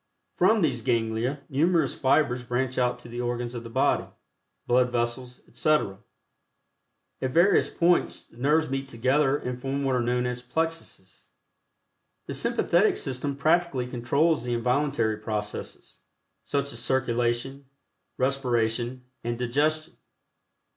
[0.35, 4.07] From these ganglia numerous fibers branch out to the organs of the body,
[4.65, 5.99] blood vessels, etc.
[7.21, 11.27] At various points, the nerves meet together and form what are known as plexuses.
[12.25, 15.99] The Sympathetic System practically controls the involuntary processes,
[16.41, 17.65] such as circulation,
[18.17, 19.97] respiration and digestion.